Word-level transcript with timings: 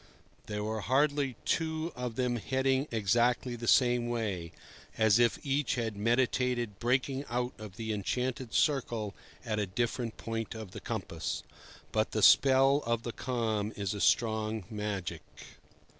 There 0.47 0.63
were 0.63 0.81
hardly 0.81 1.35
two 1.45 1.93
of 1.95 2.15
them 2.15 2.37
heading 2.37 2.87
exactly 2.89 3.55
the 3.55 3.67
same 3.67 4.09
way, 4.09 4.51
as 4.97 5.19
if 5.19 5.37
each 5.45 5.75
had 5.75 5.95
meditated 5.95 6.79
breaking 6.79 7.23
out 7.29 7.53
of 7.59 7.75
the 7.75 7.93
enchanted 7.93 8.51
circle 8.51 9.13
at 9.45 9.59
a 9.59 9.67
different 9.67 10.17
point 10.17 10.55
of 10.55 10.71
the 10.71 10.81
compass. 10.81 11.43
But 11.91 12.13
the 12.13 12.23
spell 12.23 12.81
of 12.87 13.03
the 13.03 13.13
calm 13.13 13.73
is 13.75 13.93
a 13.93 14.01
strong 14.01 14.63
magic. 14.71 15.21